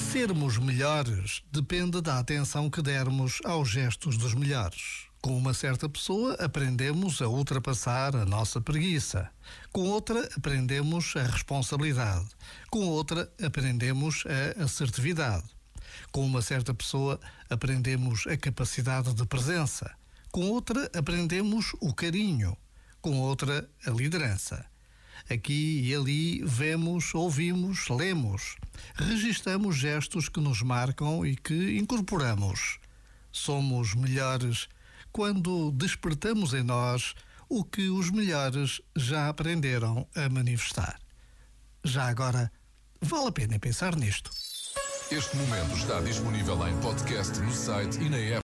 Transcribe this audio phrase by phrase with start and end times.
[0.00, 5.04] Sermos melhores depende da atenção que dermos aos gestos dos melhores.
[5.20, 9.30] Com uma certa pessoa, aprendemos a ultrapassar a nossa preguiça.
[9.70, 12.28] Com outra, aprendemos a responsabilidade.
[12.70, 14.24] Com outra, aprendemos
[14.58, 15.44] a assertividade.
[16.10, 17.20] Com uma certa pessoa,
[17.50, 19.94] aprendemos a capacidade de presença.
[20.32, 22.56] Com outra, aprendemos o carinho.
[23.04, 24.64] Com outra, a liderança.
[25.28, 28.56] Aqui e ali vemos, ouvimos, lemos.
[28.94, 32.78] Registamos gestos que nos marcam e que incorporamos.
[33.30, 34.70] Somos melhores
[35.12, 37.14] quando despertamos em nós
[37.46, 40.98] o que os melhores já aprenderam a manifestar.
[41.84, 42.50] Já agora,
[43.02, 44.30] vale a pena pensar nisto.
[45.10, 48.32] Este momento está disponível em podcast no site e na app.